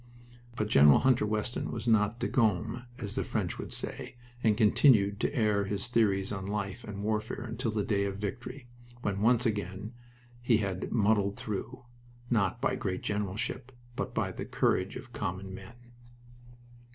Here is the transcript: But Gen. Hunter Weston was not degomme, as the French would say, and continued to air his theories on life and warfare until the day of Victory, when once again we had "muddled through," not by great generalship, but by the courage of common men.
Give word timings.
But 0.55 0.67
Gen. 0.67 0.87
Hunter 0.89 1.27
Weston 1.27 1.69
was 1.71 1.87
not 1.87 2.19
degomme, 2.19 2.87
as 2.97 3.13
the 3.13 3.23
French 3.23 3.59
would 3.59 3.71
say, 3.71 4.15
and 4.43 4.57
continued 4.57 5.19
to 5.19 5.31
air 5.31 5.65
his 5.65 5.89
theories 5.89 6.31
on 6.31 6.47
life 6.47 6.83
and 6.83 7.03
warfare 7.03 7.43
until 7.43 7.69
the 7.69 7.83
day 7.83 8.05
of 8.05 8.17
Victory, 8.17 8.65
when 9.03 9.21
once 9.21 9.45
again 9.45 9.93
we 10.49 10.57
had 10.57 10.91
"muddled 10.91 11.37
through," 11.37 11.85
not 12.31 12.59
by 12.59 12.73
great 12.75 13.03
generalship, 13.03 13.71
but 13.95 14.15
by 14.15 14.31
the 14.31 14.43
courage 14.43 14.95
of 14.95 15.13
common 15.13 15.53
men. 15.53 15.75